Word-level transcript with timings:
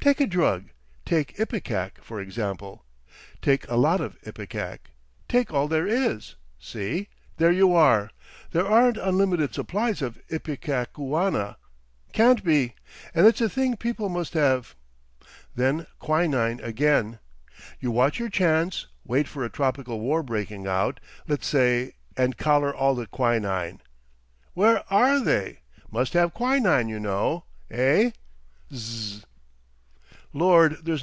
Take 0.00 0.20
a 0.20 0.26
drug—take 0.26 1.34
ipecac, 1.40 2.02
for 2.04 2.20
example. 2.20 2.84
Take 3.40 3.66
a 3.70 3.76
lot 3.76 4.00
of 4.02 4.18
ipecac. 4.26 4.90
Take 5.30 5.50
all 5.50 5.66
there 5.66 5.86
is! 5.86 6.34
See? 6.58 7.08
There 7.38 7.50
you 7.50 7.72
are! 7.72 8.10
There 8.50 8.66
aren't 8.68 8.98
unlimited 8.98 9.54
supplies 9.54 10.02
of 10.02 10.18
ipecacuanha—can't 10.28 12.44
be!—and 12.44 13.26
it's 13.26 13.40
a 13.40 13.48
thing 13.48 13.78
people 13.78 14.10
must 14.10 14.34
have. 14.34 14.74
Then 15.54 15.86
quinine 16.00 16.60
again! 16.60 17.18
You 17.80 17.90
watch 17.90 18.18
your 18.18 18.28
chance, 18.28 18.86
wait 19.06 19.26
for 19.26 19.42
a 19.42 19.48
tropical 19.48 20.00
war 20.00 20.22
breaking 20.22 20.66
out, 20.66 21.00
let's 21.26 21.46
say, 21.46 21.94
and 22.14 22.36
collar 22.36 22.76
all 22.76 22.94
the 22.94 23.06
quinine. 23.06 23.80
Where 24.52 24.84
ARE 24.92 25.20
they? 25.20 25.60
Must 25.90 26.12
have 26.12 26.34
quinine, 26.34 26.90
you 26.90 27.00
know. 27.00 27.44
Eh? 27.70 28.10
Zzzz. 28.70 29.24